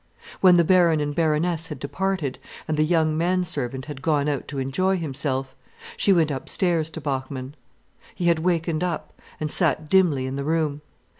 When 0.39 0.57
the 0.57 0.63
Baron 0.63 0.99
and 0.99 1.13
Baroness 1.13 1.67
had 1.67 1.77
departed, 1.77 2.39
and 2.67 2.75
the 2.75 2.81
young 2.83 3.15
man 3.15 3.43
servant 3.43 3.85
had 3.85 4.01
gone 4.01 4.27
out 4.27 4.47
to 4.47 4.57
enjoy 4.57 4.97
himself, 4.97 5.53
she 5.95 6.11
went 6.11 6.31
upstairs 6.31 6.89
to 6.89 6.99
Bachmann. 7.01 7.53
He 8.15 8.25
had 8.25 8.39
wakened 8.39 8.83
up, 8.83 9.13
and 9.39 9.51
sat 9.51 9.89
dimly 9.91 10.25
in 10.25 10.37
the 10.37 10.43
room. 10.43 10.81